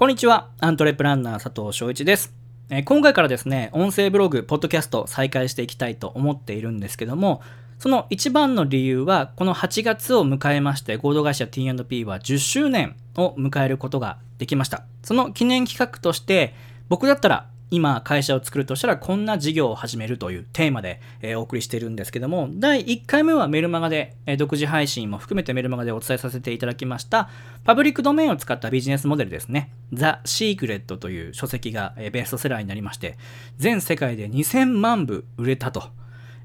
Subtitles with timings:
[0.00, 0.48] こんにちは。
[0.60, 2.32] アントレプランナー佐藤翔一です。
[2.70, 7.42] え、今回からですね、音声ブログ、ポッドキャスト再開していきたいと思っているんですけども、
[7.78, 14.84] その一番の理由は、この8月を迎えまして、合同会社 T&P は10周年を迎えることができました。
[15.02, 16.54] その記念企画として、
[16.88, 21.00] 僕だったら今会社を作るとしたらこんな事業を始めるというテーマで、
[21.36, 27.28] お送りしているんですけども、第1回目はメルマガで、独自配信も含めてメルマガでお伝えさせていただきました、
[27.64, 29.70] パブリックドメインを使ったビジネスモデルですね。
[29.92, 33.16] ザ・シークレットという書籍が、ベストセラーになりまして、
[33.56, 35.90] 全世界で2000万部売れたと。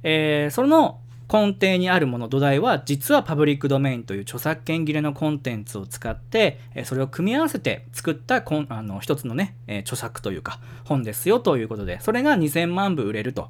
[0.03, 0.99] えー、その
[1.31, 13.49] 根底にあるもの土台は実はパブリックドメインという著作権切れのコンテンツを使ってそれを組み合わせて作ったあの一つのね著作というか本ですよということでそれが2000万部売れると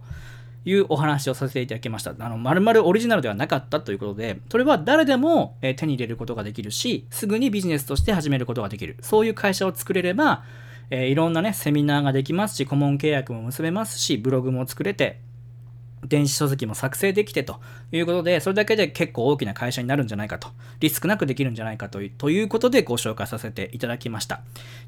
[0.66, 2.16] いうお話をさせていただきました。
[2.18, 8.98] あの、丸々オリジナルではなかったということで、それは誰でも手に入れることができるし、すぐにビジネスとして始めることができる。
[9.02, 10.44] そういう会社を作れれば、
[10.90, 15.20] えー、いろんなね、セミナーができますし、顧問契約も結べますし、ブログも作れて、
[16.04, 17.60] 電子書籍も作成できてと
[17.92, 24.42] いうことで、それだけで結構大きな会社になるんじゃないかと、リスクなくできるんじゃないかというということでご紹介させていただきました。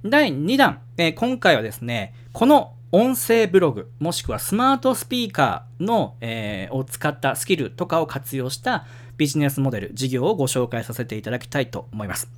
[0.05, 8.85] 第2弾、えー、今回はですね、この音声ブログ、もしくはスマートスピーカーの、えー、を使ったスキルとかを活用した
[9.17, 12.29] ビジネスモデル、事業をご紹介させていただきたいと思います。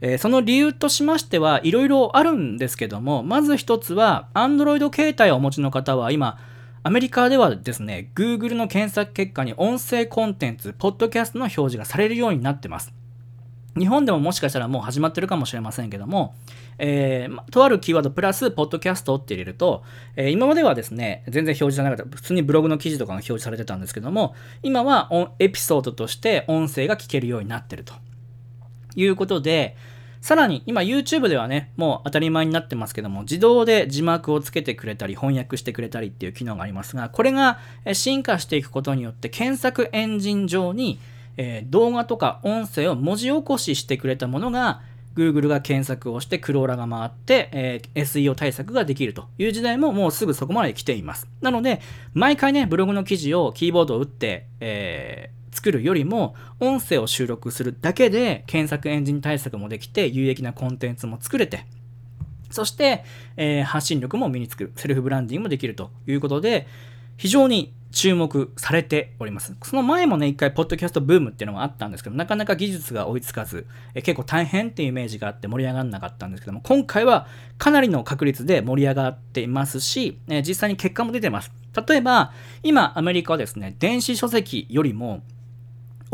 [0.00, 6.38] えー、その理由としましてはいろいろあるんですけども、まず一つは、Android 携帯をお持ちの方は今、
[6.84, 12.92] アメリカではですね、Google の検索結果に音声コンテンツ、ポッドキャストの表示がされるようになってます。
[13.78, 16.34] 日本でももしかしたらもう始まってるかもしれませんけども、
[16.78, 19.84] えー、とあるキーワードプラス、ポッドキャストって入れると、
[20.16, 27.94] えー、今まではですね、全然表示じゃなかった、普通にブログの記事とかが表示されてたんですけども、今はエピソードとして音声が聞けるようになってると
[28.96, 29.76] いうことで、
[30.22, 37.58] さらに、今 YouTube ではね、もう当たり前になってますけども、自動で字幕をつけてくれたり、翻訳してくれたりっていう機能がありますが、これが
[37.92, 41.00] 進化していくことによって、検索エンジン上に、
[41.36, 44.82] えー、動画とか音声を文字起こししてくれたものが、
[45.16, 51.26] Google が検索をしてクローラが回って、えー、SEO 対策ができるという時代ももうすぐそこまで来ています。
[51.40, 51.80] なので、
[52.14, 61.66] 毎回ね、ブログの記事をキーボードを打って、えー作るよりも音声を収録するだけで検索エンジン対策もできて有益なコンテンツも作れて
[62.50, 63.04] そして、
[63.36, 66.66] えー、発信力も身につくセルフブランディングもできるということで
[67.16, 69.54] 非常に注目されております。
[69.62, 81.52] その前もね、一回、ポッドキャストブームっていうのがあったんですけど、なかなか技術が追いつかず、え結構大変っていうイメージがあって盛り上がらなかったんですけども、今回はかなりの確率で盛り上がっていますし、え実際に結果も出てます。
[81.86, 82.32] 例えば、
[82.62, 85.22] 今、アメリカはですね、電子書籍よりも、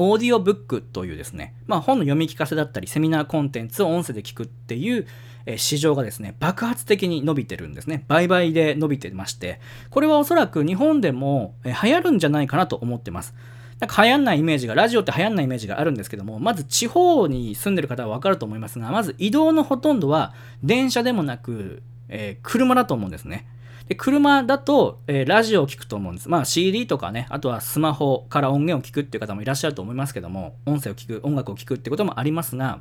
[0.01, 5.07] オーディオブックというですね、まあ、本の読み聞かせだったり、セミナーコンテンツを音声で聞くっていう、
[5.45, 8.05] え市場がですね、爆発的に伸びてるんですね。
[8.07, 9.61] 倍々で伸びてまして、
[9.91, 13.35] これはおそらく日本でも、え流行るんじゃないかなと思ってます。
[13.81, 20.33] なんか流行んないイメージが、ラジオって流行んないイメージがあるんですけども、まず地方に住んでる方はわかると思いますが、まず移動のほとんどは
[20.63, 23.47] 電車でもなく、えー、車だと思うんですね。
[23.89, 26.29] で車だと、えー、ラジオを聴くと思うんです。
[26.29, 32.81] まあ CD とかね、あとはスマホから音源を聞くっていう方もいらっしゃると思いますけども、音声を聞く、音楽を聴くってこともありますが、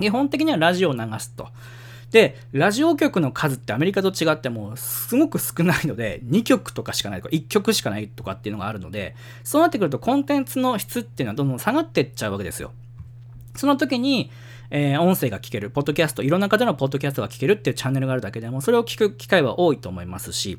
[0.00, 1.48] 基本的にはラジオを流すと。
[2.12, 9.14] で、ラジオ局の数ってアメリカと違ってもすごく少ないので、2曲とかしかないとか、1曲しかないとかっていうのがあるので、
[9.44, 12.72] そうなってくるとコンテンツの質っていうのはどんどん下がっていっちゃうわけですよ。
[13.54, 14.30] その時に、
[14.74, 20.58] えー、音声が聞ける、ポッドキャスト、いろんな方のポッドキャストが聞けるっていうチャンネルがあるだけでも、それを聞く機会は多いと思いますし、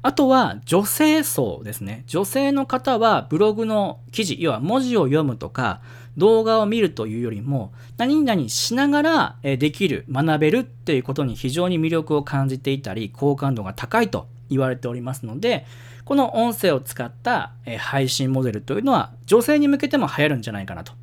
[0.00, 2.04] あとは女性層ですね。
[2.06, 5.82] 女性の方はブログの記事、要は文字を読むとか、
[6.16, 15.66] 動画を見るというよりも、何々しながらできる、学べるっていうことに非常に魅力を感じていたり、好感度が高いと言われておりますので、
[16.06, 20.94] この音声を使った配信モデルというのは女性に向けても流行るんじゃないかなと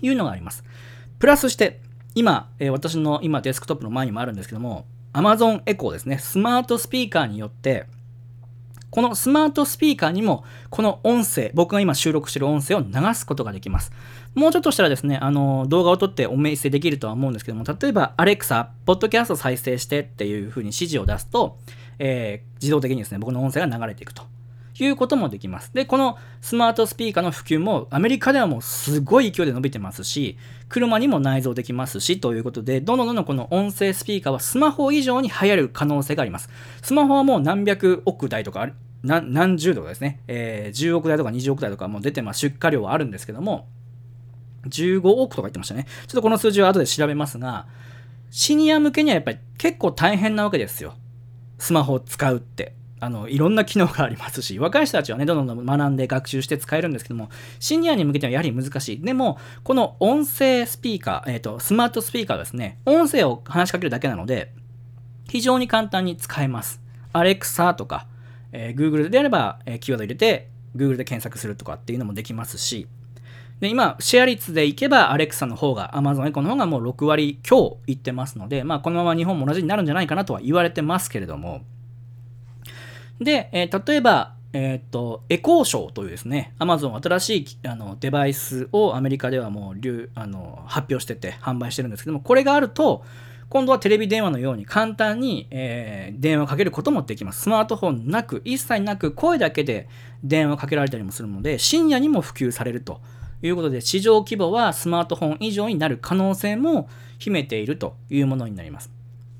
[0.00, 0.64] いうのがあります。
[1.18, 1.80] プラスして、
[2.14, 7.86] 今、えー、私の今デスクトップの前にもあるんですけども、Amazon Echo ですね、スマートスピーカーによって、
[8.90, 13.92] このスマートスピーカーにも、この音声、僕が今収録してる音声を流すことができます。
[14.34, 21.58] もうちょっとしたらですね、あの、動画を撮ってお見せできるとは思うんですけども、例えば、Alexa、ポッドキャスト再生してっていう風に指示を出すと、
[21.98, 24.22] えー、自動的にですね、僕の音声が流れていくと。
[24.84, 25.72] いうこともできます。
[25.72, 30.38] で、このスマートスピーカーの普及もアメリカではもうすごい勢いで伸びてますし、
[30.68, 36.50] 車にも内蔵できますし、ということで、どんどんどんどんこの音声スピーカーはスマホ以上に流行る可能性があります。
[36.82, 38.68] スマホはもう何百億台とか
[39.02, 42.40] 何十とかですね、えー、10億台とか20億台とかも出てます。
[42.40, 43.68] 出荷量はあるんですけども、
[44.68, 45.86] 15億とか言ってましたね。
[46.06, 47.66] ちょっとこの数字は後で調べますが、
[48.30, 50.94] シニア向けにはやっぱり結構大変なわけですよ。
[51.58, 52.74] スマホを使うって。
[52.98, 57.28] あの、いろんな機能がありますし、 若い人たちはね、どんどん学んで学習して使えるんですけども、
[57.58, 59.00] シニアに向けてはやはり難しい。
[59.00, 64.52] でも、この音声スピーカー、えっ、ー、と、スマートスピーカーですね、音声を話しかけるだけなので、
[65.28, 66.80] 非常に簡単に使えます。
[67.12, 68.06] Alexa とか、
[68.52, 72.86] えー、Google であれば、えー、キーワード入れて、Google で検索するとかっていうのもできますし、
[73.60, 81.62] で今、シェア率でいけば、Alexa の方が、Amazon エコの方がもう6割強いってますので、まあ、このまま日本も同じになるんじゃないかなとは言われてますけれども、
[83.20, 93.04] で、えー、例えば、えっ、と、エコーショーというですね、Amazon 新しいあのデバイスをアメリカではもうあの発表してて販売してるんですけども、これがあると、
[93.48, 97.42] 今度はテレビ電話のように簡単に、えー、電話かけることもできます。
[97.42, 99.88] スマートフォンなく、一切なく、声だけで
[100.24, 103.00] 電話かけられたりもするので、深夜にも普及されると
[103.42, 106.88] いうことで、市場規模はスマートフォン以上になる可能性も
[107.18, 108.90] 秘めているというものになります。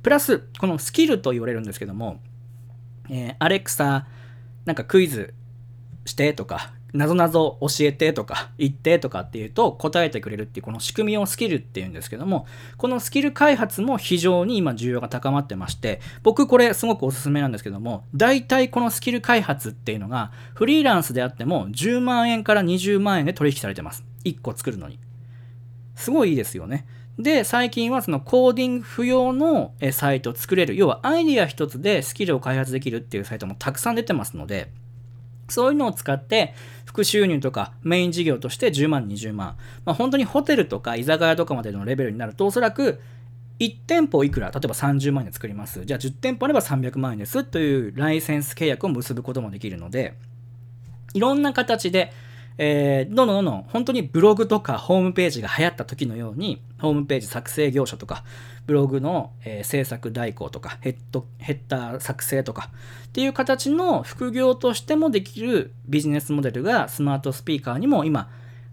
[0.03, 2.21] プラス、このスキルと言われるんですけども、
[3.11, 4.07] えー、アレクサ、
[4.65, 5.35] なんかクイズ
[6.05, 24.05] してとか、なぞなぞ教えてとか言ってとかっていうと答えてくれるっていうこの仕組みをスキルっていうんですけどもこのスキル開発も非常に今需要が高まってまして僕これすごくおすすめなんですけども大体このスキル開発っていうのがフリーランスであっても10万円から20万円で取引されてます。
[24.25, 24.99] 1個作るのに。
[25.95, 26.87] すごいいいですよね。
[27.19, 30.77] で、最近はそのコーディング不要のサイトを作れる。
[30.77, 34.71] 要はアイディア一つでスキルを開発できるっていうサイトもたくさん出てますので、
[35.49, 36.55] そういうのを使って
[36.85, 39.57] 副収入とかメイン事業として10万、20万。
[39.85, 43.01] まあ、本当にホテルとか居酒屋とかまでのレベルになるとおそらく
[43.61, 45.87] 1店舗いくら、例えば30万円で作ります。
[45.87, 50.15] じゃあ10店舗あれば300万円ですというライセンス契約を結ぶこともできるので、
[51.15, 52.13] いろんな形で、
[52.59, 58.25] えー、どんどんどんどん本当にブログとかホームページが流行った時のように、ホームページ作成業者とか、
[58.67, 62.71] ブログの、えー、制作代行とかヘッド、ヘッダー作成とか
[63.07, 68.29] っていう形の副業としてもできるビジネスモデルがスマートスピーカーにも今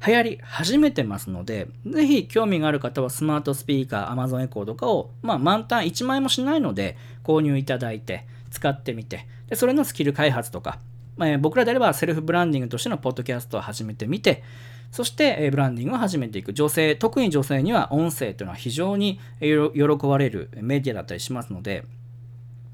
[0.06, 10.80] 流行り始めてますので、ぜひ興味がある方はスマートスピーカー、Amazon エコーとかを、まあ、満タン1万円もしないので購入いただいて使ってみて、でそれのスキル開発とか、
[11.16, 14.44] まあ、僕らであればセルフブランディングとしてのポッドキャストを始めてみて、
[14.92, 16.54] そして、えブランディングを始めていく。
[16.54, 21.86] 女性、特に女性には音声というのは非常に喜ばれるメディアだったりしますので、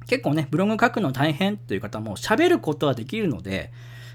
[0.06, 3.72] 結構ね、ブログ書くの大変という方も喋ることはできるので、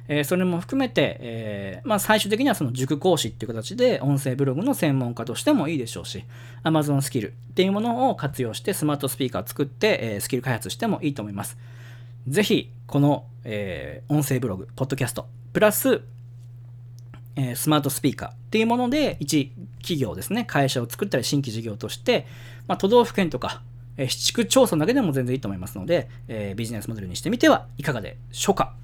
[0.09, 6.25] えー、それも含めて、えー、まあ、最終的にはその塾講師っていう形で音声ブログの専門家としてもいいでしょうし、
[6.63, 11.57] Amazon スキルっていうものを活用してスマートスピーカーを作って、えー、スキル開発してもいいと思います。
[12.29, 16.03] ぜひ、この、え音声ブログ、ポッドキャスト、プラス、
[17.37, 22.27] えスマートスピーカーっていうもので、一企業ですね、会社を作ったり新規事業として、
[22.67, 23.63] まあ、都道府県とか、
[23.97, 28.75] え市区町村だけでも全然いいと思いますので、えビジネスモデルにしてみてはいかがでしょうか。